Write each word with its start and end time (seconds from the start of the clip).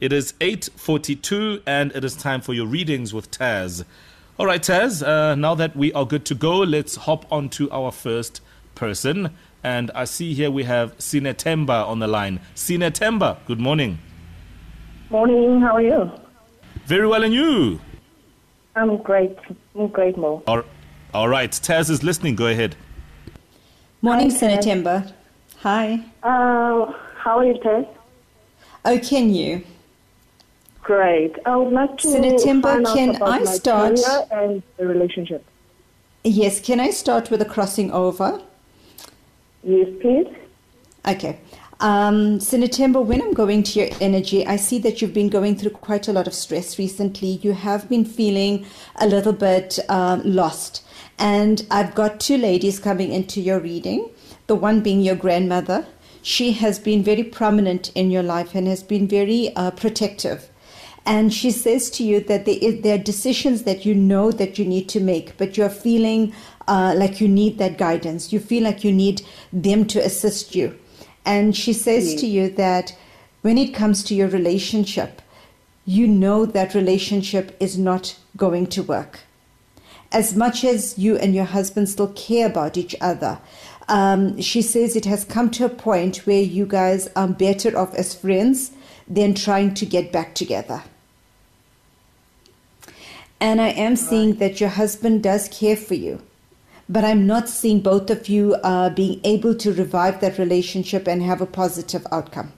It 0.00 0.12
is 0.12 0.34
8:42 0.40 1.60
and 1.66 1.90
it 1.92 2.04
is 2.04 2.14
time 2.14 2.40
for 2.40 2.54
your 2.54 2.66
readings 2.66 3.12
with 3.12 3.32
Taz. 3.32 3.84
All 4.38 4.46
right, 4.46 4.62
Taz, 4.62 5.02
uh, 5.04 5.34
now 5.34 5.56
that 5.56 5.74
we 5.74 5.92
are 5.92 6.06
good 6.06 6.24
to 6.26 6.36
go, 6.36 6.58
let's 6.58 6.94
hop 6.94 7.26
on 7.32 7.48
to 7.50 7.68
our 7.72 7.90
first 7.90 8.40
person. 8.76 9.30
And 9.64 9.90
I 9.96 10.04
see 10.04 10.34
here 10.34 10.52
we 10.52 10.62
have 10.62 10.96
Sinetemba 10.98 11.84
on 11.84 11.98
the 11.98 12.06
line. 12.06 12.38
Sinetemba, 12.54 13.38
good 13.46 13.58
morning. 13.58 13.98
Morning, 15.10 15.60
how 15.60 15.74
are 15.74 15.82
you? 15.82 16.12
Very 16.86 17.08
well, 17.08 17.24
and 17.24 17.34
you? 17.34 17.80
I'm 18.76 18.98
great. 18.98 19.36
I'm 19.74 19.88
great, 19.88 20.16
Mo. 20.16 20.44
All, 20.46 20.62
all 21.12 21.28
right, 21.28 21.50
Taz 21.50 21.90
is 21.90 22.04
listening. 22.04 22.36
Go 22.36 22.46
ahead. 22.46 22.76
Morning, 24.00 24.30
Hi, 24.30 24.36
Senator 24.36 24.62
Ted. 24.62 24.74
Timber. 24.74 25.12
Hi. 25.62 26.04
Uh, 26.22 26.92
how 27.16 27.38
are 27.38 27.44
you, 27.44 27.54
Taz? 27.54 27.88
Oh, 28.84 28.96
can 29.00 29.34
you? 29.34 29.64
Great. 30.88 31.36
I 31.44 31.54
would 31.54 31.74
like 31.74 31.98
to 31.98 32.08
Senator 32.08 32.48
out 32.48 32.96
can 32.96 33.22
I 33.22 33.44
start- 33.44 34.00
and 34.30 34.62
the 34.78 34.86
relationship. 34.86 35.44
Yes, 36.24 36.60
can 36.60 36.80
I 36.80 36.88
start 36.88 37.30
with 37.30 37.42
a 37.42 37.44
crossing 37.44 37.90
over? 37.92 38.40
Yes, 39.62 39.88
please. 40.00 40.34
Okay. 41.06 41.40
Um, 41.80 42.38
Sinatemba, 42.38 43.04
when 43.04 43.20
I'm 43.20 43.34
going 43.34 43.64
to 43.64 43.80
your 43.80 43.90
energy, 44.00 44.46
I 44.46 44.56
see 44.56 44.78
that 44.78 45.02
you've 45.02 45.12
been 45.12 45.28
going 45.28 45.56
through 45.56 45.72
quite 45.72 46.08
a 46.08 46.12
lot 46.14 46.26
of 46.26 46.32
stress 46.32 46.78
recently. 46.78 47.32
You 47.42 47.52
have 47.52 47.86
been 47.90 48.06
feeling 48.06 48.64
a 48.96 49.06
little 49.06 49.34
bit 49.34 49.78
um, 49.90 50.22
lost. 50.24 50.82
And 51.18 51.66
I've 51.70 51.94
got 51.94 52.18
two 52.18 52.38
ladies 52.38 52.78
coming 52.78 53.12
into 53.12 53.42
your 53.42 53.60
reading, 53.60 54.08
the 54.46 54.54
one 54.54 54.80
being 54.80 55.02
your 55.02 55.16
grandmother. 55.16 55.86
She 56.22 56.52
has 56.52 56.78
been 56.78 57.02
very 57.02 57.24
prominent 57.24 57.92
in 57.94 58.10
your 58.10 58.22
life 58.22 58.54
and 58.54 58.66
has 58.66 58.82
been 58.82 59.06
very 59.06 59.54
uh, 59.54 59.72
protective. 59.72 60.47
And 61.08 61.32
she 61.32 61.50
says 61.50 61.88
to 61.92 62.04
you 62.04 62.20
that 62.20 62.44
there, 62.44 62.58
is, 62.60 62.82
there 62.82 62.96
are 62.96 63.02
decisions 63.02 63.62
that 63.62 63.86
you 63.86 63.94
know 63.94 64.30
that 64.30 64.58
you 64.58 64.66
need 64.66 64.90
to 64.90 65.00
make, 65.00 65.38
but 65.38 65.56
you're 65.56 65.70
feeling 65.70 66.34
uh, 66.68 66.92
like 66.98 67.18
you 67.18 67.26
need 67.26 67.56
that 67.56 67.78
guidance. 67.78 68.30
You 68.30 68.38
feel 68.38 68.62
like 68.62 68.84
you 68.84 68.92
need 68.92 69.22
them 69.50 69.86
to 69.86 70.00
assist 70.00 70.54
you. 70.54 70.78
And 71.24 71.56
she 71.56 71.72
says 71.72 72.14
to 72.16 72.26
you 72.26 72.50
that 72.50 72.94
when 73.40 73.56
it 73.56 73.72
comes 73.72 74.04
to 74.04 74.14
your 74.14 74.28
relationship, 74.28 75.22
you 75.86 76.06
know 76.06 76.44
that 76.44 76.74
relationship 76.74 77.56
is 77.58 77.78
not 77.78 78.18
going 78.36 78.66
to 78.66 78.82
work. 78.82 79.20
As 80.12 80.36
much 80.36 80.62
as 80.62 80.98
you 80.98 81.16
and 81.16 81.34
your 81.34 81.46
husband 81.46 81.88
still 81.88 82.12
care 82.12 82.46
about 82.46 82.76
each 82.76 82.94
other, 83.00 83.40
um, 83.88 84.38
she 84.42 84.60
says 84.60 84.94
it 84.94 85.06
has 85.06 85.24
come 85.24 85.50
to 85.52 85.64
a 85.64 85.70
point 85.70 86.26
where 86.26 86.42
you 86.42 86.66
guys 86.66 87.08
are 87.16 87.28
better 87.28 87.78
off 87.78 87.94
as 87.94 88.14
friends 88.14 88.72
than 89.08 89.32
trying 89.32 89.72
to 89.72 89.86
get 89.86 90.12
back 90.12 90.34
together. 90.34 90.82
And 93.40 93.60
I 93.60 93.68
am 93.68 93.94
seeing 93.96 94.34
that 94.36 94.60
your 94.60 94.70
husband 94.70 95.22
does 95.22 95.48
care 95.48 95.76
for 95.76 95.94
you, 95.94 96.20
but 96.88 97.04
I'm 97.04 97.26
not 97.26 97.48
seeing 97.48 97.80
both 97.80 98.10
of 98.10 98.28
you 98.28 98.54
uh, 98.64 98.90
being 98.90 99.20
able 99.22 99.54
to 99.56 99.72
revive 99.72 100.20
that 100.20 100.38
relationship 100.38 101.06
and 101.06 101.22
have 101.22 101.40
a 101.40 101.46
positive 101.46 102.04
outcome. 102.10 102.52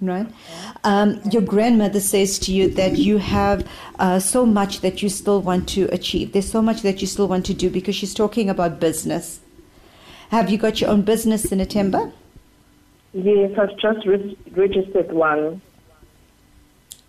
Right? 0.00 0.26
Um, 0.84 1.20
your 1.30 1.42
grandmother 1.42 2.00
says 2.00 2.38
to 2.40 2.52
you 2.52 2.68
that 2.70 2.98
you 2.98 3.18
have 3.18 3.66
uh, 3.98 4.18
so 4.18 4.44
much 4.44 4.80
that 4.80 5.02
you 5.02 5.08
still 5.08 5.40
want 5.40 5.68
to 5.70 5.84
achieve. 5.92 6.32
There's 6.32 6.50
so 6.50 6.60
much 6.60 6.82
that 6.82 7.00
you 7.00 7.06
still 7.06 7.26
want 7.26 7.46
to 7.46 7.54
do 7.54 7.70
because 7.70 7.96
she's 7.96 8.14
talking 8.14 8.50
about 8.50 8.78
business. 8.78 9.40
Have 10.30 10.50
you 10.50 10.58
got 10.58 10.80
your 10.80 10.90
own 10.90 11.02
business 11.02 11.50
in 11.52 11.58
Atemba? 11.58 12.12
Yes, 13.12 13.52
I've 13.58 13.76
just 13.78 14.04
re- 14.06 14.36
registered 14.50 15.12
one. 15.12 15.62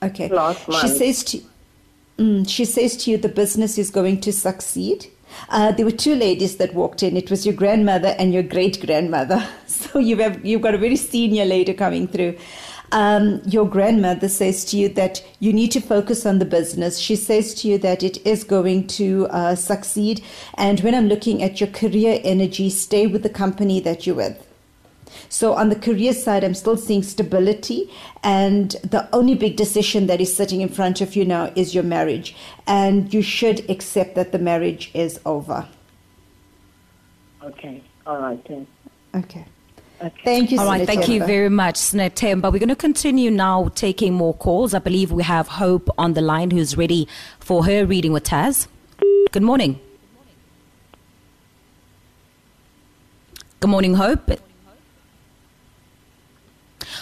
Okay. 0.02 0.30
Last 0.30 0.68
month. 0.68 0.82
She 0.82 0.88
says 0.88 1.24
to 1.26 1.42
mm, 2.18 2.50
she 2.50 2.66
says 2.66 2.98
to 2.98 3.12
you 3.12 3.18
the 3.18 3.30
business 3.30 3.78
is 3.78 3.90
going 3.92 4.22
to 4.22 4.32
succeed. 4.34 5.08
Uh, 5.50 5.72
there 5.72 5.86
were 5.86 5.92
two 5.92 6.16
ladies 6.16 6.58
that 6.58 6.74
walked 6.74 7.04
in. 7.04 7.18
It 7.18 7.30
was 7.30 7.46
your 7.46 7.56
grandmother 7.56 8.16
and 8.18 8.34
your 8.34 8.44
great 8.44 8.86
grandmother. 8.86 9.48
So 9.68 10.00
you 10.00 10.18
have 10.18 10.46
you've 10.46 10.62
got 10.62 10.76
a 10.76 10.78
very 10.78 10.96
senior 10.96 11.46
lady 11.46 11.74
coming 11.74 12.08
through. 12.08 12.38
Um, 12.92 13.42
your 13.46 13.68
grandmother 13.68 14.30
says 14.30 14.64
to 14.66 14.78
you 14.78 14.90
that 14.90 15.24
you 15.40 15.52
need 15.52 15.72
to 15.72 15.82
focus 15.82 16.26
on 16.26 16.40
the 16.40 16.46
business. 16.46 17.00
She 17.00 17.16
says 17.16 17.54
to 17.56 17.68
you 17.68 17.78
that 17.80 18.04
it 18.04 18.26
is 18.26 18.44
going 18.44 18.88
to 19.00 19.28
uh, 19.28 19.56
succeed. 19.56 20.24
And 20.56 20.80
when 20.82 20.96
I'm 20.96 21.08
looking 21.08 21.44
at 21.44 21.60
your 21.60 21.70
career 21.70 22.20
energy, 22.24 22.70
stay 22.70 23.08
with 23.08 23.24
the 23.24 23.30
company 23.30 23.80
that 23.82 24.06
you're 24.06 24.16
with. 24.16 24.46
So 25.30 25.54
on 25.54 25.70
the 25.70 25.76
career 25.76 26.14
side, 26.14 26.44
I'm 26.44 26.54
still 26.54 26.78
seeing 26.78 27.04
stability, 27.04 27.92
and 28.24 28.72
the 28.84 29.08
only 29.14 29.36
big 29.36 29.56
decision 29.56 30.08
that 30.08 30.22
is 30.22 30.36
sitting 30.36 30.62
in 30.62 30.70
front 30.70 31.02
of 31.02 31.16
you 31.16 31.26
now 31.26 31.52
is 31.56 31.74
your 31.74 31.84
marriage, 31.84 32.36
and 32.68 33.14
you 33.14 33.22
should 33.22 33.70
accept 33.70 34.16
that 34.16 34.32
the 34.32 34.40
marriage 34.40 34.92
is 34.94 35.20
over. 35.26 35.68
Okay. 37.44 37.82
All 38.08 38.20
right, 38.22 38.44
then. 38.48 38.68
Okay. 39.14 39.46
Okay. 40.02 40.22
Thank 40.24 40.52
you. 40.52 40.60
All 40.60 40.66
right, 40.66 40.86
thank 40.86 41.08
you 41.08 41.24
very 41.26 41.50
much, 41.50 41.76
Snetemba. 41.76 42.52
We're 42.52 42.60
going 42.60 42.70
to 42.70 42.76
continue 42.76 43.32
now 43.32 43.70
taking 43.76 44.14
more 44.14 44.34
calls. 44.34 44.74
I 44.74 44.80
believe 44.80 45.12
we 45.12 45.24
have 45.24 45.48
Hope 45.48 45.90
on 45.98 46.14
the 46.14 46.22
line 46.22 46.52
who's 46.52 46.76
ready 46.76 47.08
for 47.40 47.66
her 47.66 47.86
reading 47.86 48.12
with 48.12 48.26
Taz. 48.26 48.68
Good 49.32 49.44
morning. 49.44 49.80
Good 53.62 53.70
morning, 53.70 53.96
Hope. 53.96 54.32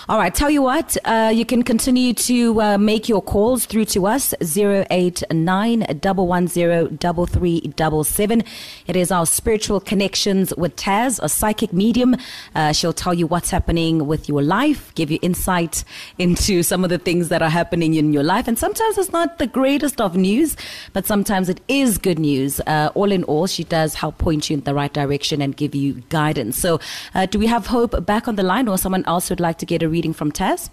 All 0.09 0.17
right, 0.17 0.35
tell 0.35 0.49
you 0.49 0.61
what, 0.61 0.97
uh, 1.05 1.31
you 1.33 1.45
can 1.45 1.63
continue 1.63 2.13
to 2.13 2.61
uh, 2.61 2.77
make 2.77 3.07
your 3.07 3.21
calls 3.21 3.65
through 3.65 3.85
to 3.85 4.05
us, 4.05 4.33
089 4.41 5.79
110 5.79 8.43
It 8.85 8.95
is 8.97 9.11
our 9.11 9.25
spiritual 9.25 9.79
connections 9.79 10.53
with 10.57 10.75
Taz, 10.75 11.21
a 11.23 11.29
psychic 11.29 11.71
medium. 11.71 12.17
Uh, 12.53 12.73
she'll 12.73 12.91
tell 12.91 13.13
you 13.13 13.27
what's 13.27 13.49
happening 13.49 14.05
with 14.05 14.27
your 14.27 14.41
life, 14.41 14.93
give 14.95 15.09
you 15.09 15.19
insight 15.21 15.85
into 16.17 16.63
some 16.63 16.83
of 16.83 16.89
the 16.89 16.99
things 16.99 17.29
that 17.29 17.41
are 17.41 17.49
happening 17.49 17.93
in 17.93 18.11
your 18.11 18.23
life. 18.23 18.49
And 18.49 18.59
sometimes 18.59 18.97
it's 18.97 19.13
not 19.13 19.39
the 19.39 19.47
greatest 19.47 20.01
of 20.01 20.17
news, 20.17 20.57
but 20.91 21.05
sometimes 21.05 21.47
it 21.47 21.61
is 21.69 21.97
good 21.97 22.19
news. 22.19 22.59
Uh, 22.67 22.91
all 22.93 23.09
in 23.09 23.23
all, 23.23 23.47
she 23.47 23.63
does 23.63 23.95
help 23.95 24.17
point 24.17 24.49
you 24.49 24.55
in 24.55 24.63
the 24.63 24.73
right 24.73 24.91
direction 24.91 25.41
and 25.41 25.55
give 25.55 25.73
you 25.73 26.03
guidance. 26.09 26.57
So, 26.57 26.81
uh, 27.15 27.25
do 27.25 27.39
we 27.39 27.47
have 27.47 27.67
Hope 27.67 28.05
back 28.05 28.27
on 28.27 28.35
the 28.35 28.43
line, 28.43 28.67
or 28.67 28.77
someone 28.77 29.05
else 29.05 29.29
would 29.29 29.39
like 29.39 29.57
to 29.59 29.65
get 29.65 29.81
a 29.81 29.92
reading 29.93 30.13
from 30.13 30.31
Taz? 30.31 30.69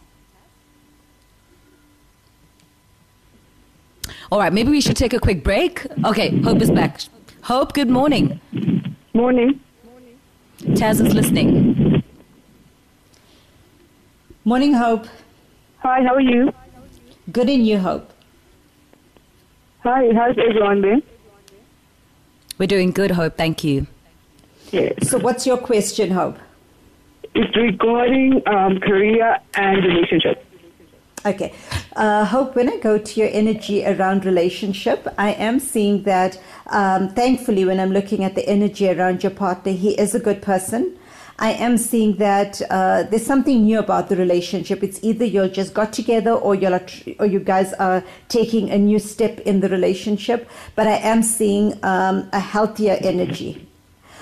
All 4.32 4.38
right, 4.38 4.53
maybe 4.53 4.70
we 4.70 4.81
should 4.81 4.97
take 4.97 5.12
a 5.12 5.20
quick 5.20 5.44
break. 5.44 5.86
Okay, 6.04 6.28
Hope 6.41 6.62
is 6.62 6.70
back. 6.70 7.00
Hope, 7.42 7.75
good 7.75 7.91
morning. 7.91 8.41
Morning. 9.12 9.60
Taz 10.80 11.04
is 11.04 11.14
listening. 11.14 12.03
Morning, 14.44 14.72
Hope. 14.72 15.06
Hi, 15.84 16.03
how 16.03 16.14
are 16.14 16.26
you? 16.34 16.53
Good 17.30 17.50
in 17.50 17.64
you, 17.64 17.78
Hope. 17.78 18.10
Hi, 19.82 20.03
how's 20.14 20.38
everyone 20.38 20.80
been? 20.80 21.03
We're 22.59 22.72
doing 22.75 22.91
good, 22.91 23.10
Hope. 23.10 23.36
Thank 23.36 23.64
you. 23.64 23.86
Yes. 24.70 25.10
So, 25.10 25.19
what's 25.19 25.47
your 25.47 25.59
question, 25.59 26.10
Hope? 26.10 26.38
It's 27.34 27.56
regarding 27.56 28.42
um, 28.46 28.80
career 28.80 29.38
and 29.54 29.84
relationship. 29.84 30.44
Okay. 31.24 31.52
Uh, 31.96 32.24
Hope, 32.24 32.56
when 32.56 32.68
I 32.70 32.78
go 32.78 32.96
to 32.96 33.20
your 33.20 33.28
energy 33.30 33.84
around 33.84 34.24
relationship, 34.24 35.06
I 35.18 35.32
am 35.32 35.60
seeing 35.60 36.04
that 36.04 36.41
um, 36.68 37.10
thankfully, 37.10 37.64
when 37.64 37.78
I'm 37.78 37.92
looking 37.92 38.24
at 38.24 38.34
the 38.34 38.48
energy 38.48 38.88
around 38.88 39.22
your 39.22 39.32
partner, 39.32 39.72
he 39.72 39.91
is 39.98 40.14
a 40.14 40.18
good 40.18 40.41
person. 40.41 40.96
I 41.38 41.52
am 41.52 41.78
seeing 41.78 42.16
that 42.16 42.60
uh, 42.70 43.04
there's 43.04 43.24
something 43.24 43.64
new 43.64 43.78
about 43.78 44.08
the 44.08 44.16
relationship. 44.16 44.82
It's 44.82 45.02
either 45.02 45.24
you 45.24 45.48
just 45.48 45.72
got 45.72 45.92
together 45.92 46.33
or 46.33 46.54
you're 46.54 46.80
or 47.18 47.26
you 47.26 47.41
guys 47.41 47.72
are 47.74 48.04
taking 48.28 48.71
a 48.71 48.78
new 48.78 48.98
step 48.98 49.41
in 49.41 49.60
the 49.60 49.68
relationship. 49.68 50.48
But 50.74 50.86
I 50.86 50.97
am 50.97 51.22
seeing 51.22 51.83
um, 51.83 52.28
a 52.33 52.41
healthier 52.41 52.98
energy. 53.00 53.70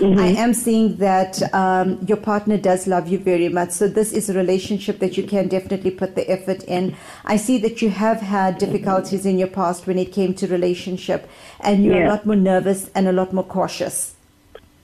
I 0.00 0.28
am 0.28 0.54
seeing 0.54 0.96
that 0.96 1.42
um, 1.52 1.98
your 2.06 2.18
partner 2.18 2.56
does 2.56 2.86
love 2.86 3.08
you 3.08 3.18
very 3.18 3.48
much. 3.48 3.70
So 3.70 3.88
this 3.88 4.12
is 4.12 4.30
a 4.30 4.34
relationship 4.34 5.00
that 5.00 5.16
you 5.16 5.24
can 5.24 5.48
definitely 5.48 5.90
put 5.90 6.14
the 6.14 6.30
effort 6.30 6.62
in. 6.64 6.94
I 7.24 7.36
see 7.36 7.58
that 7.58 7.82
you 7.82 7.90
have 7.90 8.20
had 8.20 8.58
difficulties 8.58 9.26
in 9.26 9.38
your 9.38 9.48
past 9.48 9.86
when 9.86 9.98
it 9.98 10.12
came 10.12 10.34
to 10.34 10.46
relationship, 10.46 11.28
and 11.60 11.84
you're 11.84 12.04
a 12.04 12.08
lot 12.08 12.24
more 12.26 12.36
nervous 12.36 12.90
and 12.94 13.08
a 13.08 13.12
lot 13.12 13.32
more 13.32 13.44
cautious. 13.44 14.14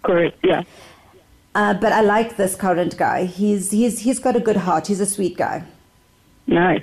Correct, 0.03 0.37
yeah. 0.43 0.63
Uh, 1.55 1.75
but 1.75 1.93
I 1.93 2.01
like 2.01 2.37
this 2.37 2.57
current 2.57 2.97
guy. 2.97 3.27
He's 3.27 3.71
he's 3.71 4.01
he's 4.01 4.19
got 4.19 4.35
a 4.35 4.41
good 4.41 4.57
heart. 4.57 4.89
He's 4.89 5.01
a 5.01 5.07
sweet 5.07 5.37
guy. 5.37 5.63
Nice. 6.49 6.83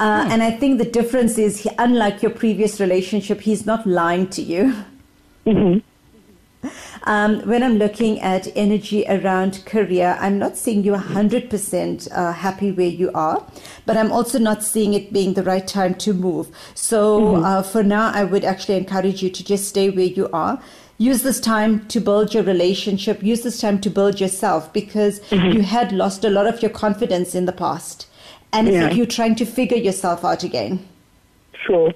Uh, 0.00 0.26
And 0.30 0.42
I 0.42 0.50
think 0.50 0.78
the 0.78 0.90
difference 0.90 1.38
is, 1.38 1.60
he, 1.60 1.70
unlike 1.78 2.22
your 2.22 2.32
previous 2.32 2.80
relationship, 2.80 3.42
he's 3.42 3.66
not 3.66 3.86
lying 3.86 4.26
to 4.30 4.42
you. 4.42 4.74
Um, 7.04 7.40
when 7.48 7.62
I'm 7.62 7.76
looking 7.78 8.20
at 8.20 8.48
energy 8.54 9.04
around 9.08 9.64
career, 9.64 10.16
I'm 10.20 10.38
not 10.38 10.56
seeing 10.56 10.84
you 10.84 10.92
100% 10.92 12.08
uh, 12.12 12.32
happy 12.32 12.72
where 12.72 12.86
you 12.88 13.10
are, 13.14 13.44
but 13.86 13.96
I'm 13.96 14.12
also 14.12 14.38
not 14.38 14.62
seeing 14.62 14.92
it 14.94 15.12
being 15.12 15.34
the 15.34 15.42
right 15.42 15.66
time 15.66 15.94
to 15.94 16.12
move. 16.12 16.48
So 16.74 17.36
uh, 17.36 17.62
for 17.62 17.82
now, 17.82 18.10
I 18.12 18.24
would 18.24 18.44
actually 18.44 18.76
encourage 18.76 19.22
you 19.22 19.30
to 19.30 19.44
just 19.44 19.68
stay 19.68 19.88
where 19.88 20.04
you 20.04 20.28
are. 20.32 20.60
Use 20.98 21.22
this 21.22 21.40
time 21.40 21.86
to 21.88 22.00
build 22.00 22.34
your 22.34 22.42
relationship. 22.42 23.22
Use 23.22 23.42
this 23.42 23.58
time 23.58 23.80
to 23.80 23.88
build 23.88 24.20
yourself 24.20 24.70
because 24.72 25.22
you 25.32 25.62
had 25.62 25.92
lost 25.92 26.24
a 26.26 26.28
lot 26.28 26.46
of 26.46 26.60
your 26.60 26.70
confidence 26.70 27.34
in 27.34 27.46
the 27.46 27.52
past. 27.52 28.06
And 28.52 28.68
Yeah. 28.68 28.84
like 28.88 28.96
you're 28.96 29.06
trying 29.06 29.36
to 29.36 29.46
figure 29.46 29.78
yourself 29.78 30.24
out 30.24 30.44
again. 30.44 30.80
Sure. 31.66 31.94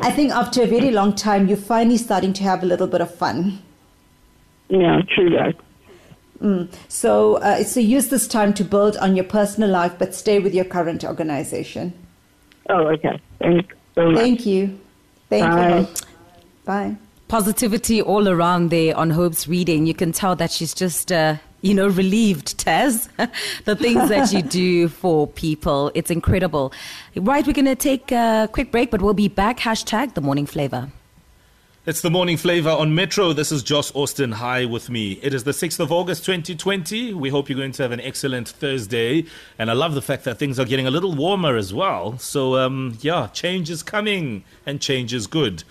I 0.00 0.10
think 0.10 0.32
after 0.32 0.62
a 0.62 0.66
very 0.66 0.90
long 0.90 1.14
time, 1.14 1.46
you're 1.46 1.56
finally 1.56 1.98
starting 1.98 2.32
to 2.32 2.42
have 2.42 2.64
a 2.64 2.66
little 2.66 2.88
bit 2.88 3.00
of 3.00 3.14
fun. 3.14 3.60
Yeah, 4.68 5.00
true 5.14 5.30
that. 5.30 5.54
So, 6.88 7.36
uh, 7.36 7.62
so 7.62 7.78
use 7.78 8.08
this 8.08 8.26
time 8.26 8.52
to 8.54 8.64
build 8.64 8.96
on 8.96 9.14
your 9.14 9.24
personal 9.24 9.70
life, 9.70 9.94
but 9.98 10.14
stay 10.14 10.40
with 10.40 10.54
your 10.54 10.64
current 10.64 11.04
organization. 11.04 11.92
Oh, 12.68 12.88
okay. 12.88 13.20
Thank, 13.38 13.72
so 13.94 14.10
much. 14.10 14.16
Thank 14.16 14.46
you. 14.46 14.78
Thank 15.28 15.44
Bye. 15.44 15.78
you. 15.78 15.86
Bye. 16.64 16.96
Positivity 17.28 18.02
all 18.02 18.28
around 18.28 18.70
there 18.70 18.96
on 18.96 19.10
Hope's 19.10 19.46
reading. 19.46 19.86
You 19.86 19.94
can 19.94 20.12
tell 20.12 20.36
that 20.36 20.50
she's 20.50 20.74
just, 20.74 21.12
uh, 21.12 21.36
you 21.62 21.74
know, 21.74 21.88
relieved, 21.88 22.58
Taz. 22.58 23.08
the 23.64 23.76
things 23.76 24.08
that 24.08 24.32
you 24.32 24.42
do 24.42 24.88
for 25.02 25.26
people. 25.28 25.92
It's 25.94 26.10
incredible. 26.10 26.72
Right, 27.16 27.46
we're 27.46 27.52
going 27.52 27.64
to 27.66 27.76
take 27.76 28.10
a 28.10 28.48
quick 28.52 28.72
break, 28.72 28.90
but 28.90 29.00
we'll 29.00 29.14
be 29.14 29.28
back. 29.28 29.60
Hashtag 29.60 30.14
the 30.14 30.20
Morning 30.20 30.46
Flava. 30.46 30.90
It's 31.84 32.00
the 32.00 32.10
Morning 32.12 32.36
Flava 32.36 32.70
on 32.70 32.94
Metro. 32.94 33.32
This 33.32 33.50
is 33.50 33.64
Joss 33.64 33.92
Austin. 33.96 34.30
Hi 34.30 34.64
with 34.64 34.88
me. 34.88 35.18
It 35.20 35.34
is 35.34 35.42
the 35.42 35.50
6th 35.50 35.80
of 35.80 35.90
August 35.90 36.24
2020. 36.24 37.12
We 37.12 37.30
hope 37.30 37.48
you're 37.48 37.58
going 37.58 37.72
to 37.72 37.82
have 37.82 37.90
an 37.90 38.00
excellent 38.00 38.48
Thursday. 38.48 39.26
And 39.58 39.68
I 39.68 39.72
love 39.72 39.96
the 39.96 40.00
fact 40.00 40.22
that 40.22 40.38
things 40.38 40.60
are 40.60 40.64
getting 40.64 40.86
a 40.86 40.92
little 40.92 41.12
warmer 41.12 41.56
as 41.56 41.74
well. 41.74 42.18
So, 42.18 42.56
um, 42.56 42.98
yeah, 43.00 43.26
change 43.32 43.68
is 43.68 43.82
coming 43.82 44.44
and 44.64 44.80
change 44.80 45.12
is 45.12 45.26
good. 45.26 45.64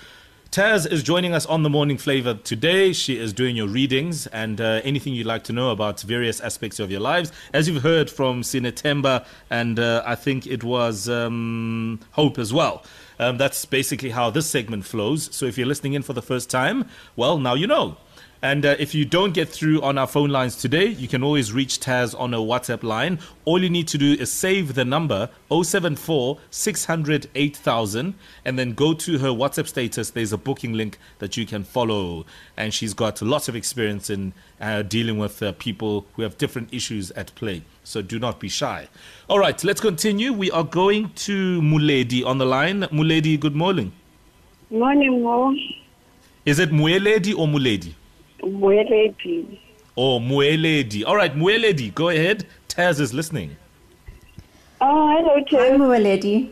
Taz 0.52 0.86
is 0.86 1.02
joining 1.02 1.34
us 1.34 1.46
on 1.46 1.64
the 1.64 1.70
Morning 1.70 1.98
Flava 1.98 2.34
today. 2.34 2.92
She 2.92 3.18
is 3.18 3.32
doing 3.32 3.56
your 3.56 3.70
readings 3.70 4.28
and 4.28 4.60
uh, 4.60 4.82
anything 4.84 5.14
you'd 5.14 5.26
like 5.26 5.46
to 5.46 5.54
know 5.54 5.70
about 5.70 6.02
various 6.02 6.42
aspects 6.42 6.78
of 6.82 6.92
your 6.92 7.00
lives. 7.00 7.32
As 7.54 7.70
you've 7.70 7.84
heard 7.84 8.10
from 8.10 8.42
Sinetemba, 8.42 9.26
and 9.50 9.80
uh, 9.80 10.04
I 10.06 10.16
think 10.16 10.46
it 10.46 10.62
was 10.62 11.08
um, 11.08 12.02
Hope 12.12 12.38
as 12.38 12.52
well. 12.52 12.84
Um, 13.22 13.38
that's 13.38 13.66
basically 13.66 14.10
how 14.10 14.32
this 14.32 14.48
segment 14.48 14.84
flows. 14.84 15.30
So 15.36 15.46
if 15.46 15.56
you're 15.56 15.68
listening 15.68 15.94
in 15.94 16.02
for 16.02 16.14
the 16.14 16.24
first 16.24 16.50
time, 16.50 16.90
well, 17.16 17.38
now 17.38 17.54
you 17.54 17.68
know. 17.68 17.98
And 18.44 18.66
uh, 18.66 18.76
if 18.80 18.96
you 18.96 19.06
don't 19.06 19.34
get 19.36 19.50
through 19.50 19.82
on 19.82 20.00
our 20.00 20.08
phone 20.08 20.32
lines 20.32 20.56
today, 20.56 20.88
you 20.88 21.08
can 21.08 21.24
always 21.24 21.54
reach 21.54 21.80
Taz 21.80 22.20
on 22.20 22.34
a 22.34 22.38
WhatsApp 22.38 22.82
line. 22.82 23.20
All 23.46 23.62
you 23.62 23.70
need 23.70 23.88
to 23.90 24.00
do 24.00 24.14
is 24.14 24.32
save 24.32 24.74
the 24.74 24.84
number 24.84 25.30
074 25.52 26.40
600 26.50 27.30
8000 27.36 28.16
and 28.44 28.58
then 28.58 28.74
go 28.74 28.96
to 28.96 29.20
her 29.20 29.28
WhatsApp 29.28 29.68
status. 29.68 30.10
There's 30.10 30.34
a 30.34 30.40
booking 30.40 30.74
link 30.74 30.98
that 31.20 31.38
you 31.38 31.46
can 31.46 31.64
follow. 31.64 32.26
And 32.58 32.74
she's 32.74 32.96
got 32.96 33.22
lots 33.22 33.48
of 33.48 33.56
experience 33.56 34.10
in 34.10 34.34
uh, 34.60 34.82
dealing 34.82 35.20
with 35.20 35.44
uh, 35.44 35.52
people 35.54 36.08
who 36.16 36.24
have 36.24 36.40
different 36.40 36.74
issues 36.74 37.12
at 37.12 37.34
play. 37.36 37.62
So 37.84 38.02
do 38.02 38.18
not 38.18 38.40
be 38.40 38.50
shy. 38.50 38.88
All 39.30 39.38
right, 39.38 39.64
let's 39.64 39.82
continue. 39.82 40.34
We 40.34 40.50
are 40.50 40.64
going 40.64 41.12
to 41.14 41.62
Muledi 41.62 42.26
on 42.26 42.40
the 42.40 42.46
line. 42.46 42.82
Muledi, 42.92 43.40
good 43.40 43.56
morning. 43.56 43.92
Morning, 44.72 45.22
Mo. 45.22 45.54
Is 46.44 46.58
it 46.58 46.72
Mueledi 46.72 47.38
or 47.38 47.48
Muledi? 47.48 47.94
Mweledi. 48.44 49.60
Oh, 49.98 50.20
Mueledi. 50.20 51.04
All 51.06 51.16
right, 51.16 51.36
Mueledi, 51.36 51.94
go 51.94 52.10
ahead. 52.10 52.46
Taz 52.68 53.00
is 53.00 53.14
listening. 53.14 53.56
Oh, 54.80 55.08
hello, 55.16 55.36
Hi, 55.36 55.70
Tim. 55.70 55.82
Mualedi. 55.82 56.50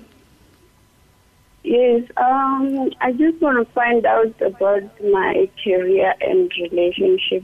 Yes, 1.64 2.04
um, 2.18 2.90
I 3.02 3.12
just 3.12 3.42
want 3.42 3.66
to 3.66 3.74
find 3.74 4.06
out 4.06 4.42
about 4.42 4.84
my 5.04 5.50
career 5.64 6.14
and 6.22 6.52
relationship. 6.62 7.44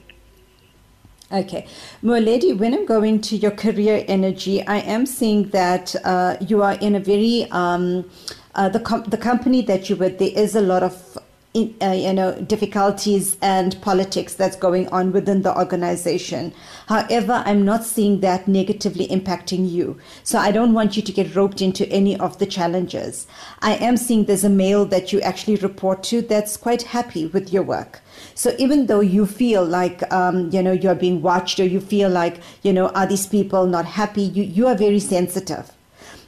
Okay. 1.31 1.67
Mualedi, 2.03 2.57
when 2.57 2.73
I'm 2.73 2.85
going 2.85 3.19
to 3.21 3.35
your 3.35 3.51
career 3.51 4.05
energy, 4.07 4.65
I 4.67 4.77
am 4.77 5.05
seeing 5.05 5.49
that 5.49 5.95
uh, 6.05 6.37
you 6.39 6.61
are 6.61 6.73
in 6.73 6.95
a 6.95 6.99
very, 6.99 7.47
um, 7.51 8.09
uh, 8.53 8.69
the, 8.69 8.79
com- 8.79 9.03
the 9.05 9.17
company 9.17 9.61
that 9.63 9.89
you're 9.89 9.97
with, 9.97 10.19
there 10.19 10.31
is 10.33 10.55
a 10.55 10.61
lot 10.61 10.83
of 10.83 11.17
in, 11.17 11.24
uh, 11.55 11.91
you 11.91 12.13
know 12.13 12.39
difficulties 12.41 13.37
and 13.41 13.79
politics 13.81 14.33
that's 14.33 14.55
going 14.55 14.87
on 14.89 15.11
within 15.11 15.41
the 15.41 15.57
organization. 15.57 16.53
However 16.87 17.43
i'm 17.45 17.63
not 17.65 17.83
seeing 17.83 18.19
that 18.19 18.47
negatively 18.47 19.07
impacting 19.07 19.69
you. 19.69 19.97
So 20.23 20.37
i 20.37 20.51
don't 20.51 20.73
want 20.73 20.95
you 20.97 21.03
to 21.03 21.11
get 21.11 21.35
roped 21.35 21.61
into 21.61 21.87
any 21.89 22.17
of 22.19 22.37
the 22.39 22.45
challenges. 22.45 23.27
I 23.61 23.75
am 23.75 23.97
seeing 23.97 24.25
there's 24.25 24.43
a 24.43 24.49
male 24.49 24.85
that 24.85 25.13
you 25.13 25.21
actually 25.21 25.55
report 25.57 26.03
to 26.03 26.21
that's 26.21 26.57
quite 26.57 26.83
happy 26.83 27.27
with 27.27 27.53
your 27.53 27.63
work. 27.63 28.01
So 28.33 28.55
even 28.57 28.87
though 28.87 29.01
you 29.01 29.25
feel 29.25 29.63
like 29.63 30.11
um, 30.11 30.49
you 30.51 30.61
know 30.61 30.71
you're 30.71 30.95
being 30.95 31.21
watched 31.21 31.59
or 31.59 31.65
you 31.65 31.79
feel 31.79 32.09
like 32.09 32.41
you 32.63 32.73
know 32.73 32.89
are 32.89 33.07
these 33.07 33.27
people 33.27 33.65
not 33.65 33.85
happy 33.85 34.23
you, 34.23 34.43
you 34.43 34.67
are 34.67 34.75
very 34.75 34.99
sensitive 34.99 35.74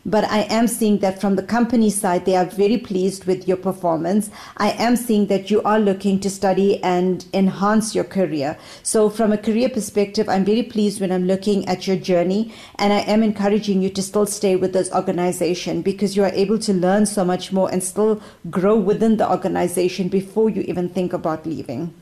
but 0.08 0.24
I 0.24 0.44
am 0.44 0.68
seeing 0.68 1.00
that 1.00 1.20
from 1.20 1.36
the 1.36 1.44
company 1.44 1.90
side, 1.90 2.26
they 2.26 2.38
are 2.38 2.46
very 2.46 2.78
pleased 2.78 3.26
with 3.26 3.46
your 3.46 3.58
performance. 3.58 4.32
I 4.56 4.72
am 4.72 4.96
seeing 4.96 5.28
that 5.28 5.52
you 5.52 5.62
are 5.64 5.80
looking 5.80 6.22
to 6.22 6.30
study 6.30 6.82
and 6.82 7.26
enhance 7.34 7.94
your 7.94 8.06
career. 8.06 8.58
So, 8.84 9.10
from 9.10 9.34
a 9.34 9.38
career 9.38 9.68
perspective, 9.68 10.30
I'm 10.30 10.46
very 10.46 10.64
pleased 10.64 11.02
when 11.02 11.12
I'm 11.12 11.26
looking 11.26 11.68
at 11.68 11.88
your 11.88 11.98
journey, 11.98 12.54
and 12.80 12.94
I 12.94 13.00
am 13.00 13.22
encouraging 13.22 13.82
you 13.82 13.90
to 13.90 14.02
still 14.02 14.26
stay 14.26 14.56
with 14.56 14.72
this 14.72 14.92
organization 14.94 15.82
because 15.82 16.16
you 16.16 16.24
are 16.24 16.32
able 16.34 16.58
to 16.60 16.74
learn 16.74 17.06
so 17.06 17.26
much 17.26 17.52
more 17.52 17.70
and 17.70 17.84
still 17.84 18.22
grow 18.50 18.78
within 18.78 19.18
the 19.18 19.30
organization 19.30 20.08
before 20.08 20.50
you 20.50 20.62
even 20.62 20.88
think 20.88 21.12
about 21.12 21.46
leaving. 21.46 21.94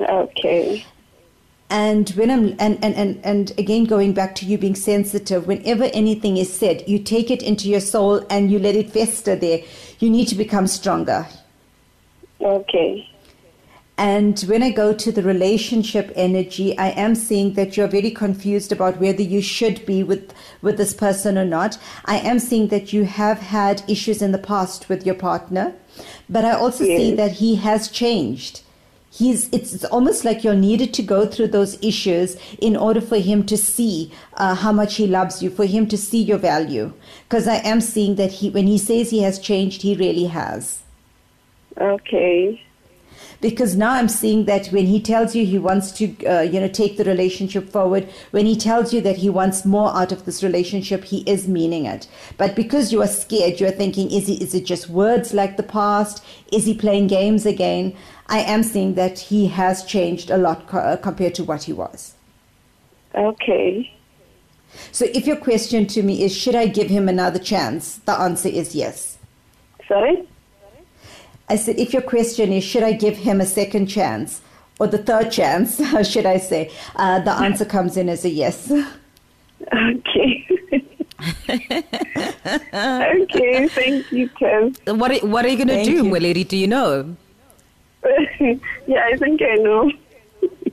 Okay. 0.00 0.84
And 1.70 2.08
when 2.10 2.30
I'm 2.30 2.54
and, 2.58 2.78
and, 2.84 2.94
and, 2.94 3.20
and 3.24 3.50
again 3.58 3.84
going 3.84 4.12
back 4.12 4.34
to 4.36 4.46
you 4.46 4.58
being 4.58 4.74
sensitive, 4.74 5.46
whenever 5.46 5.84
anything 5.84 6.36
is 6.36 6.52
said, 6.52 6.86
you 6.86 6.98
take 6.98 7.30
it 7.30 7.42
into 7.42 7.68
your 7.68 7.80
soul 7.80 8.24
and 8.30 8.50
you 8.50 8.58
let 8.58 8.76
it 8.76 8.90
fester 8.90 9.34
there. 9.34 9.62
You 9.98 10.10
need 10.10 10.28
to 10.28 10.34
become 10.34 10.66
stronger. 10.66 11.26
Okay. 12.40 13.08
And 13.96 14.38
when 14.48 14.62
I 14.62 14.70
go 14.70 14.92
to 14.92 15.12
the 15.12 15.22
relationship 15.22 16.10
energy, 16.16 16.76
I 16.76 16.88
am 16.90 17.14
seeing 17.14 17.54
that 17.54 17.76
you're 17.76 17.86
very 17.86 18.10
confused 18.10 18.72
about 18.72 18.98
whether 18.98 19.22
you 19.22 19.40
should 19.40 19.86
be 19.86 20.02
with, 20.02 20.34
with 20.62 20.78
this 20.78 20.92
person 20.92 21.38
or 21.38 21.44
not. 21.44 21.78
I 22.04 22.18
am 22.18 22.40
seeing 22.40 22.68
that 22.68 22.92
you 22.92 23.04
have 23.04 23.38
had 23.38 23.84
issues 23.88 24.20
in 24.20 24.32
the 24.32 24.38
past 24.38 24.88
with 24.88 25.06
your 25.06 25.14
partner, 25.14 25.74
but 26.28 26.44
I 26.44 26.52
also 26.52 26.82
see 26.82 27.14
that 27.14 27.32
he 27.32 27.54
has 27.56 27.88
changed. 27.88 28.62
He's, 29.14 29.48
it's, 29.50 29.72
it's 29.72 29.84
almost 29.84 30.24
like 30.24 30.42
you're 30.42 30.54
needed 30.56 30.92
to 30.94 31.02
go 31.02 31.24
through 31.24 31.48
those 31.48 31.80
issues 31.80 32.36
in 32.58 32.74
order 32.76 33.00
for 33.00 33.18
him 33.18 33.46
to 33.46 33.56
see 33.56 34.10
uh, 34.34 34.56
how 34.56 34.72
much 34.72 34.96
he 34.96 35.06
loves 35.06 35.40
you, 35.40 35.50
for 35.50 35.66
him 35.66 35.86
to 35.88 35.96
see 35.96 36.20
your 36.20 36.38
value. 36.38 36.92
Because 37.28 37.46
I 37.46 37.56
am 37.56 37.80
seeing 37.80 38.16
that 38.16 38.32
he, 38.32 38.50
when 38.50 38.66
he 38.66 38.76
says 38.76 39.10
he 39.10 39.22
has 39.22 39.38
changed, 39.38 39.82
he 39.82 39.94
really 39.94 40.24
has 40.24 40.82
Okay. 41.80 42.62
Because 43.40 43.76
now 43.76 43.92
I'm 43.92 44.08
seeing 44.08 44.44
that 44.46 44.68
when 44.68 44.86
he 44.86 45.00
tells 45.00 45.34
you 45.34 45.44
he 45.44 45.58
wants 45.58 45.92
to, 45.92 46.26
uh, 46.26 46.40
you 46.40 46.60
know, 46.60 46.68
take 46.68 46.96
the 46.96 47.04
relationship 47.04 47.68
forward, 47.68 48.08
when 48.30 48.46
he 48.46 48.56
tells 48.56 48.92
you 48.92 49.00
that 49.02 49.18
he 49.18 49.28
wants 49.28 49.64
more 49.64 49.94
out 49.94 50.12
of 50.12 50.24
this 50.24 50.42
relationship, 50.42 51.04
he 51.04 51.20
is 51.20 51.48
meaning 51.48 51.86
it. 51.86 52.08
But 52.36 52.56
because 52.56 52.92
you 52.92 53.02
are 53.02 53.08
scared, 53.08 53.60
you're 53.60 53.70
thinking, 53.70 54.10
is 54.10 54.26
he, 54.26 54.42
is 54.42 54.54
it 54.54 54.64
just 54.64 54.88
words 54.88 55.34
like 55.34 55.56
the 55.56 55.62
past? 55.62 56.24
Is 56.52 56.64
he 56.64 56.74
playing 56.74 57.08
games 57.08 57.46
again? 57.46 57.96
I 58.28 58.40
am 58.40 58.62
seeing 58.62 58.94
that 58.94 59.18
he 59.18 59.48
has 59.48 59.84
changed 59.84 60.30
a 60.30 60.38
lot 60.38 60.66
co- 60.66 60.78
uh, 60.78 60.96
compared 60.96 61.34
to 61.36 61.44
what 61.44 61.64
he 61.64 61.72
was. 61.72 62.14
Okay. 63.14 63.92
So 64.90 65.06
if 65.14 65.26
your 65.26 65.36
question 65.36 65.86
to 65.88 66.02
me 66.02 66.22
is, 66.22 66.36
should 66.36 66.54
I 66.54 66.66
give 66.66 66.88
him 66.88 67.08
another 67.08 67.38
chance? 67.38 67.96
The 67.98 68.12
answer 68.12 68.48
is 68.48 68.74
yes. 68.74 69.18
Sorry? 69.86 70.26
I 71.48 71.56
said, 71.56 71.78
if 71.78 71.92
your 71.92 72.02
question 72.02 72.52
is, 72.52 72.64
should 72.64 72.82
I 72.82 72.92
give 72.92 73.16
him 73.16 73.40
a 73.40 73.46
second 73.46 73.86
chance 73.86 74.40
or 74.80 74.86
the 74.86 74.98
third 74.98 75.30
chance, 75.30 75.76
should 76.10 76.26
I 76.26 76.38
say, 76.38 76.70
uh, 76.96 77.20
the 77.20 77.32
answer 77.32 77.64
comes 77.64 77.96
in 77.96 78.08
as 78.08 78.24
a 78.24 78.30
yes. 78.30 78.70
Okay. 78.70 80.46
okay, 82.74 83.68
thank 83.68 84.12
you, 84.12 84.28
Tim. 84.38 84.74
What 84.98 85.10
are, 85.10 85.26
what 85.26 85.44
are 85.44 85.48
you 85.48 85.56
going 85.56 85.68
to 85.68 85.84
do, 85.84 85.92
you. 85.92 86.04
Mweledi? 86.04 86.46
Do 86.46 86.56
you 86.56 86.66
know? 86.66 87.16
yeah, 88.86 89.06
I 89.06 89.16
think 89.16 89.40
I 89.42 89.54
know. 89.56 89.90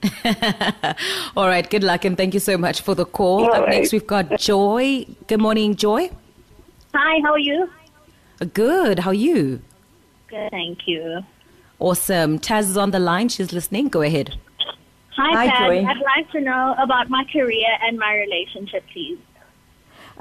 All 1.38 1.48
right, 1.48 1.70
good 1.70 1.84
luck 1.84 2.06
and 2.06 2.18
thank 2.18 2.34
you 2.34 2.40
so 2.40 2.58
much 2.58 2.82
for 2.82 2.96
the 2.96 3.06
call. 3.06 3.46
All 3.46 3.54
Up 3.54 3.62
right. 3.68 3.70
next, 3.70 3.94
we've 3.94 4.08
got 4.08 4.40
Joy. 4.40 5.06
Good 5.28 5.40
morning, 5.40 5.76
Joy. 5.76 6.10
Hi, 6.94 7.22
how 7.22 7.32
are 7.34 7.40
you? 7.40 7.70
Good, 8.54 9.00
how 9.00 9.12
are 9.12 9.14
you? 9.14 9.62
Good, 10.32 10.50
thank 10.50 10.88
you. 10.88 11.24
Awesome. 11.80 12.40
Taz 12.40 12.62
is 12.62 12.78
on 12.78 12.92
the 12.92 13.00
line. 13.00 13.28
She's 13.28 13.52
listening. 13.52 13.90
Go 13.90 14.02
ahead. 14.02 14.38
Hi, 15.18 15.34
Hi, 15.36 15.48
Pat. 15.50 15.60
Joy. 15.60 15.86
I'd 15.86 15.98
like 15.98 16.32
to 16.32 16.40
know 16.40 16.74
about 16.80 17.10
my 17.10 17.26
career 17.34 17.68
and 17.84 18.00
my 18.00 18.16
relationship, 18.16 18.86
please. 18.94 19.20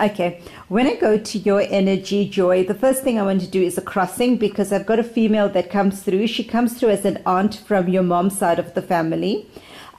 Okay. 0.01 0.43
When 0.67 0.89
I 0.89 0.97
go 0.97 1.17
to 1.17 1.39
your 1.39 1.61
energy, 1.61 2.29
Joy, 2.29 2.65
the 2.65 2.75
first 2.75 3.05
thing 3.05 3.21
I 3.21 3.23
want 3.23 3.41
to 3.43 3.47
do 3.47 3.63
is 3.63 3.79
a 3.79 3.83
crossing 3.83 4.37
because 4.37 4.73
I've 4.73 4.87
got 4.87 4.99
a 4.99 5.05
female 5.05 5.49
that 5.51 5.71
comes 5.71 6.03
through. 6.03 6.27
She 6.27 6.43
comes 6.43 6.79
through 6.79 6.91
as 6.91 7.05
an 7.05 7.23
aunt 7.25 7.55
from 7.55 7.89
your 7.89 8.03
mom's 8.03 8.37
side 8.37 8.59
of 8.59 8.75
the 8.75 8.83
family. 8.83 9.47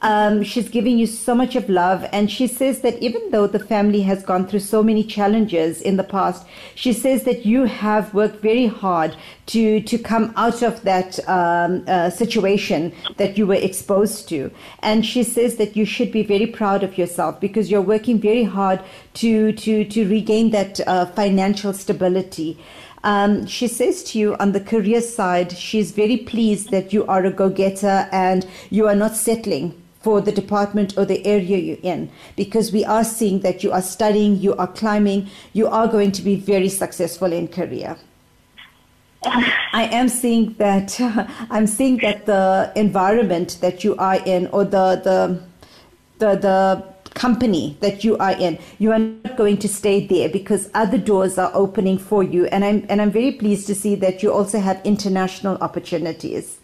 Um, 0.03 0.41
she's 0.41 0.67
giving 0.67 0.98
you 0.98 1.05
so 1.05 1.36
much 1.36 1.55
of 1.55 1.70
love, 1.70 2.08
and 2.12 2.31
she 2.31 2.48
says 2.48 2.81
that 2.81 2.98
even 3.03 3.29
though 3.29 3.46
the 3.46 3.60
family 3.60 4.01
has 4.01 4.24
gone 4.24 4.48
through 4.48 4.62
so 4.62 4.81
many 4.81 5.03
challenges 5.03 5.79
in 5.79 5.98
the 5.98 6.03
past, 6.03 6.43
she 6.74 6.91
says 6.91 7.24
that 7.25 7.46
you 7.46 7.65
have 7.65 8.12
worked 8.12 8.41
very 8.41 8.65
hard 8.65 9.15
to 9.48 9.79
to 9.81 10.00
come 10.00 10.34
out 10.36 10.63
of 10.63 10.81
that 10.84 11.20
um, 11.29 11.84
uh, 11.88 12.10
situation 12.10 12.91
that 13.17 13.38
you 13.38 13.46
were 13.46 13.53
exposed 13.53 14.27
to, 14.29 14.50
and 14.79 15.05
she 15.05 15.22
says 15.22 15.58
that 15.58 15.75
you 15.75 15.86
should 15.86 16.12
be 16.12 16.24
very 16.24 16.48
proud 16.48 16.81
of 16.81 16.98
yourself 16.98 17.39
because 17.39 17.70
you're 17.70 17.79
working 17.79 18.20
very 18.20 18.43
hard 18.43 18.81
to 19.13 19.51
to 19.53 19.86
to 19.86 20.10
regain 20.10 20.50
that 20.50 20.79
uh, 20.88 21.05
financial 21.05 21.74
stability. 21.74 22.58
Um, 23.03 23.48
she 23.48 23.67
says 23.67 24.03
to 24.05 24.20
you 24.20 24.36
on 24.38 24.51
the 24.51 24.62
career 24.62 25.01
side, 25.01 25.51
she's 25.51 25.91
very 25.91 26.17
pleased 26.17 26.70
that 26.70 26.93
you 26.93 27.05
are 27.08 27.25
a 27.25 27.31
go 27.31 27.50
getter 27.50 28.08
and 28.12 28.46
you 28.70 28.88
are 28.88 28.96
not 28.96 29.15
settling 29.15 29.81
for 30.01 30.20
the 30.20 30.31
department 30.31 30.98
or 30.98 31.05
the 31.05 31.25
area 31.25 31.58
you're 31.58 31.77
in 31.84 32.10
because 32.36 32.72
we 32.72 32.84
are 32.84 33.03
seeing 33.03 33.39
that 33.41 33.63
you 33.63 33.72
are 33.72 33.81
studying, 33.81 34.36
you 34.38 34.55
are 34.55 34.67
climbing, 34.67 35.29
you 35.53 35.67
are 35.67 35.88
going 35.88 36.12
to 36.12 36.22
be 36.22 36.36
very 36.36 36.70
successful 36.70 37.31
in 37.31 37.48
career. 37.48 37.96
I 39.24 39.88
am 39.91 40.10
seeing 40.10 40.55
that 40.58 41.00
I'm 41.51 41.67
seeing 41.67 41.98
that 41.98 42.25
the 42.25 42.72
environment 42.75 43.60
that 43.62 43.84
you 43.84 43.96
are 43.98 44.15
in 44.25 44.48
or 44.48 44.65
the 44.65 45.00
the 45.03 45.41
the, 46.17 46.36
the 46.36 46.91
company 47.13 47.77
that 47.81 48.03
you 48.03 48.17
are 48.17 48.31
in 48.31 48.58
you 48.79 48.91
are 48.91 48.98
not 48.98 49.36
going 49.38 49.58
to 49.58 49.67
stay 49.67 50.08
there 50.08 50.29
because 50.29 50.70
other 50.74 50.98
doors 50.98 51.38
are 51.38 51.51
opening 51.53 51.98
for 51.98 52.24
you 52.24 52.46
and 52.46 52.65
I'm 52.65 52.86
and 52.89 53.01
I'm 53.01 53.12
very 53.12 53.34
pleased 53.34 53.67
to 53.67 53.75
see 53.75 53.93
that 53.96 54.24
you 54.24 54.34
also 54.34 54.60
have 54.60 54.81
international 54.84 55.58
opportunities. 55.58 56.61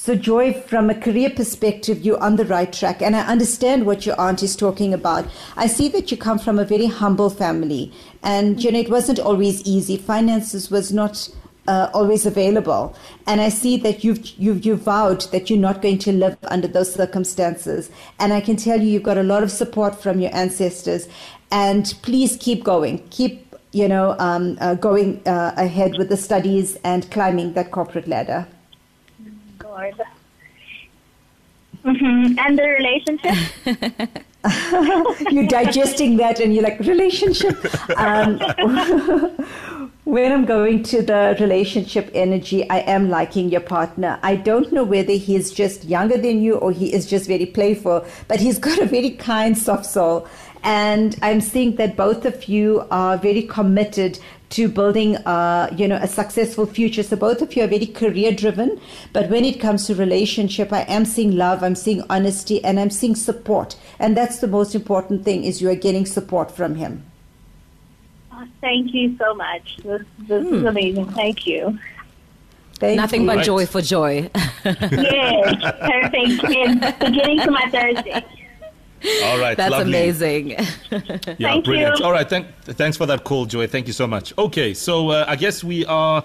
So, 0.00 0.14
Joy, 0.14 0.52
from 0.52 0.90
a 0.90 0.94
career 0.94 1.28
perspective, 1.28 2.02
you're 2.02 2.22
on 2.22 2.36
the 2.36 2.44
right 2.44 2.72
track. 2.72 3.02
And 3.02 3.16
I 3.16 3.26
understand 3.26 3.84
what 3.84 4.06
your 4.06 4.18
aunt 4.18 4.44
is 4.44 4.54
talking 4.54 4.94
about. 4.94 5.26
I 5.56 5.66
see 5.66 5.88
that 5.88 6.12
you 6.12 6.16
come 6.16 6.38
from 6.38 6.56
a 6.56 6.64
very 6.64 6.86
humble 6.86 7.30
family. 7.30 7.92
And, 8.22 8.62
you 8.62 8.70
know, 8.70 8.78
it 8.78 8.90
wasn't 8.90 9.18
always 9.18 9.60
easy. 9.62 9.96
Finances 9.96 10.70
was 10.70 10.92
not 10.92 11.28
uh, 11.66 11.90
always 11.92 12.26
available. 12.26 12.94
And 13.26 13.40
I 13.40 13.48
see 13.48 13.76
that 13.78 14.04
you've, 14.04 14.24
you've, 14.38 14.64
you've 14.64 14.82
vowed 14.82 15.22
that 15.32 15.50
you're 15.50 15.58
not 15.58 15.82
going 15.82 15.98
to 15.98 16.12
live 16.12 16.38
under 16.44 16.68
those 16.68 16.94
circumstances. 16.94 17.90
And 18.20 18.32
I 18.32 18.40
can 18.40 18.54
tell 18.54 18.80
you, 18.80 18.86
you've 18.86 19.02
got 19.02 19.18
a 19.18 19.24
lot 19.24 19.42
of 19.42 19.50
support 19.50 20.00
from 20.00 20.20
your 20.20 20.32
ancestors. 20.32 21.08
And 21.50 21.92
please 22.02 22.36
keep 22.36 22.62
going. 22.62 23.04
Keep, 23.08 23.52
you 23.72 23.88
know, 23.88 24.14
um, 24.20 24.58
uh, 24.60 24.76
going 24.76 25.26
uh, 25.26 25.54
ahead 25.56 25.98
with 25.98 26.08
the 26.08 26.16
studies 26.16 26.76
and 26.84 27.10
climbing 27.10 27.54
that 27.54 27.72
corporate 27.72 28.06
ladder. 28.06 28.46
Lord. 29.78 29.94
Mm-hmm. 31.84 32.38
And 32.38 32.58
the 32.58 32.64
relationship? 32.64 33.34
you're 35.30 35.46
digesting 35.46 36.16
that 36.16 36.40
and 36.40 36.52
you're 36.54 36.64
like, 36.64 36.80
relationship. 36.80 37.56
Um, 37.96 38.38
when 40.04 40.32
I'm 40.32 40.44
going 40.44 40.82
to 40.84 41.02
the 41.02 41.36
relationship 41.38 42.10
energy, 42.14 42.68
I 42.68 42.78
am 42.80 43.08
liking 43.10 43.50
your 43.50 43.60
partner. 43.60 44.18
I 44.22 44.34
don't 44.36 44.72
know 44.72 44.84
whether 44.84 45.12
he's 45.12 45.52
just 45.52 45.84
younger 45.84 46.18
than 46.18 46.42
you 46.42 46.56
or 46.56 46.72
he 46.72 46.92
is 46.92 47.06
just 47.06 47.28
very 47.28 47.46
playful, 47.46 48.04
but 48.26 48.40
he's 48.40 48.58
got 48.58 48.78
a 48.78 48.86
very 48.86 49.10
kind, 49.10 49.56
soft 49.56 49.86
soul. 49.86 50.26
And 50.62 51.16
I'm 51.22 51.40
seeing 51.40 51.76
that 51.76 51.96
both 51.96 52.24
of 52.24 52.48
you 52.48 52.86
are 52.90 53.16
very 53.16 53.42
committed 53.42 54.18
to 54.50 54.68
building 54.68 55.16
uh, 55.18 55.68
you 55.76 55.86
know 55.86 55.96
a 55.96 56.06
successful 56.06 56.66
future 56.66 57.02
so 57.02 57.16
both 57.16 57.42
of 57.42 57.54
you 57.54 57.62
are 57.62 57.66
very 57.66 57.86
career 57.86 58.32
driven 58.32 58.80
but 59.12 59.28
when 59.28 59.44
it 59.44 59.60
comes 59.60 59.86
to 59.86 59.94
relationship 59.94 60.72
i 60.72 60.82
am 60.82 61.04
seeing 61.04 61.36
love 61.36 61.62
i'm 61.62 61.74
seeing 61.74 62.02
honesty 62.08 62.64
and 62.64 62.80
i'm 62.80 62.90
seeing 62.90 63.14
support 63.14 63.76
and 63.98 64.16
that's 64.16 64.38
the 64.38 64.46
most 64.46 64.74
important 64.74 65.24
thing 65.24 65.44
is 65.44 65.60
you 65.60 65.68
are 65.68 65.74
getting 65.74 66.06
support 66.06 66.50
from 66.50 66.76
him 66.76 67.04
oh, 68.32 68.46
thank 68.60 68.94
you 68.94 69.14
so 69.18 69.34
much 69.34 69.76
this, 69.84 70.02
this 70.20 70.46
hmm. 70.46 70.54
is 70.54 70.64
amazing 70.64 71.06
thank 71.12 71.46
you 71.46 71.78
Thank 72.78 72.96
Nothing 72.96 73.22
you. 73.22 73.26
but 73.26 73.36
right. 73.38 73.44
joy 73.44 73.66
for 73.66 73.80
joy. 73.80 74.30
yes, 74.64 75.72
perfect. 75.80 76.44
And 76.44 76.80
beginning 77.00 77.40
to 77.40 77.50
my 77.50 77.68
Thursday. 77.72 78.24
All 79.24 79.38
right, 79.38 79.56
that's 79.56 79.70
lovely. 79.70 79.92
amazing. 79.92 80.50
yeah, 80.50 80.66
Thank 80.90 81.64
brilliant. 81.64 81.98
You. 81.98 82.04
All 82.04 82.12
right, 82.12 82.28
thank, 82.28 82.46
thanks 82.64 82.96
for 82.96 83.06
that 83.06 83.24
call, 83.24 83.46
Joy. 83.46 83.66
Thank 83.66 83.86
you 83.86 83.92
so 83.92 84.06
much. 84.06 84.36
Okay, 84.38 84.74
so 84.74 85.10
uh, 85.10 85.24
I 85.28 85.36
guess 85.36 85.62
we 85.62 85.84
are 85.86 86.24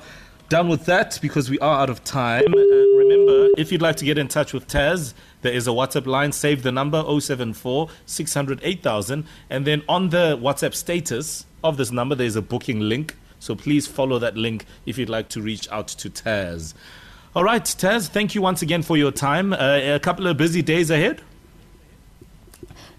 done 0.49 0.67
with 0.67 0.85
that 0.85 1.19
because 1.21 1.49
we 1.49 1.59
are 1.59 1.81
out 1.81 1.89
of 1.89 2.03
time. 2.03 2.53
Uh, 2.53 2.57
remember, 2.97 3.49
if 3.57 3.71
you'd 3.71 3.81
like 3.81 3.95
to 3.97 4.05
get 4.05 4.17
in 4.17 4.27
touch 4.27 4.53
with 4.53 4.67
Taz, 4.67 5.13
there 5.41 5.53
is 5.53 5.67
a 5.67 5.71
WhatsApp 5.71 6.05
line. 6.05 6.31
Save 6.31 6.63
the 6.63 6.71
number 6.71 7.03
074 7.03 7.89
600 8.05 8.59
8000. 8.63 9.25
And 9.49 9.65
then 9.67 9.83
on 9.87 10.09
the 10.09 10.37
WhatsApp 10.37 10.73
status 10.73 11.45
of 11.63 11.77
this 11.77 11.91
number, 11.91 12.15
there's 12.15 12.35
a 12.35 12.41
booking 12.41 12.79
link. 12.79 13.15
So 13.39 13.55
please 13.55 13.87
follow 13.87 14.19
that 14.19 14.37
link 14.37 14.65
if 14.85 14.97
you'd 14.97 15.09
like 15.09 15.29
to 15.29 15.41
reach 15.41 15.67
out 15.69 15.87
to 15.89 16.09
Taz. 16.09 16.73
All 17.35 17.43
right, 17.43 17.63
Taz, 17.63 18.07
thank 18.07 18.35
you 18.35 18.41
once 18.41 18.61
again 18.61 18.83
for 18.83 18.95
your 18.95 19.11
time. 19.11 19.53
Uh, 19.53 19.79
a 19.83 19.99
couple 19.99 20.27
of 20.27 20.37
busy 20.37 20.61
days 20.61 20.89
ahead 20.89 21.21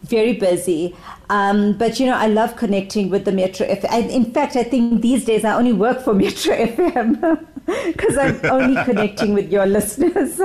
very 0.04 0.34
busy. 0.34 0.94
Um, 1.30 1.72
but 1.72 1.98
you 1.98 2.06
know, 2.06 2.16
I 2.16 2.26
love 2.26 2.56
connecting 2.56 3.10
with 3.10 3.24
the 3.24 3.32
Metro 3.32 3.66
FM. 3.66 4.10
in 4.10 4.32
fact, 4.32 4.56
I 4.56 4.62
think 4.64 5.02
these 5.02 5.24
days 5.24 5.44
I 5.44 5.54
only 5.54 5.72
work 5.72 6.00
for 6.00 6.14
Metro 6.24 6.54
FM 6.54 7.46
because 7.66 8.16
I'm 8.24 8.40
only 8.44 8.82
connecting 8.90 9.34
with 9.34 9.50
your 9.50 9.66
listeners. 9.66 10.40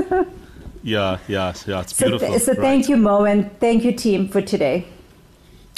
yeah, 0.84 1.18
yeah, 1.28 1.54
yeah. 1.68 1.82
It's 1.82 1.94
beautiful. 1.94 2.20
So, 2.20 2.28
th- 2.28 2.42
so 2.42 2.51
right. 2.54 2.62
thank 2.62 2.89
you, 2.89 2.98
Mo, 2.98 3.25
and 3.25 3.51
thank 3.60 3.84
you, 3.84 3.92
team, 3.92 4.28
for 4.28 4.42
today. 4.42 4.86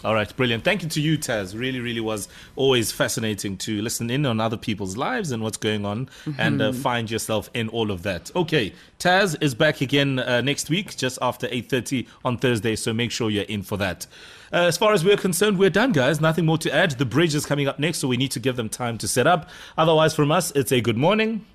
All 0.03 0.15
right, 0.15 0.35
brilliant. 0.35 0.63
Thank 0.63 0.81
you 0.81 0.89
to 0.89 1.01
you, 1.01 1.17
Taz. 1.17 1.57
Really, 1.57 1.79
really 1.79 1.99
was 1.99 2.27
always 2.55 2.91
fascinating 2.91 3.57
to 3.57 3.81
listen 3.81 4.09
in 4.09 4.25
on 4.25 4.39
other 4.39 4.57
people's 4.57 4.97
lives 4.97 5.31
and 5.31 5.43
what's 5.43 5.57
going 5.57 5.85
on 5.85 6.07
mm-hmm. 6.25 6.39
and 6.39 6.61
uh, 6.61 6.73
find 6.73 7.11
yourself 7.11 7.49
in 7.53 7.69
all 7.69 7.91
of 7.91 8.01
that. 8.03 8.31
Okay, 8.35 8.73
Taz 8.97 9.35
is 9.41 9.53
back 9.53 9.81
again 9.81 10.17
uh, 10.17 10.41
next 10.41 10.69
week, 10.69 10.97
just 10.97 11.19
after 11.21 11.47
8.30 11.47 12.07
on 12.25 12.37
Thursday, 12.37 12.75
so 12.75 12.93
make 12.93 13.11
sure 13.11 13.29
you're 13.29 13.43
in 13.43 13.61
for 13.61 13.77
that. 13.77 14.07
Uh, 14.51 14.65
as 14.65 14.77
far 14.77 14.93
as 14.93 15.05
we're 15.05 15.17
concerned, 15.17 15.59
we're 15.59 15.69
done, 15.69 15.91
guys. 15.91 16.19
Nothing 16.19 16.45
more 16.45 16.57
to 16.57 16.73
add. 16.73 16.91
The 16.91 17.05
bridge 17.05 17.35
is 17.35 17.45
coming 17.45 17.67
up 17.67 17.77
next, 17.77 17.99
so 17.99 18.07
we 18.07 18.17
need 18.17 18.31
to 18.31 18.39
give 18.39 18.55
them 18.55 18.69
time 18.69 18.97
to 18.99 19.07
set 19.07 19.27
up. 19.27 19.49
Otherwise, 19.77 20.15
from 20.15 20.31
us, 20.31 20.51
it's 20.51 20.71
a 20.71 20.81
good 20.81 20.97
morning. 20.97 21.45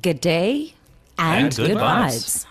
Good 0.00 0.20
day 0.20 0.74
and, 1.18 1.46
and 1.46 1.56
good, 1.56 1.68
good 1.68 1.78
vibes. 1.78 2.44
vibes. 2.44 2.46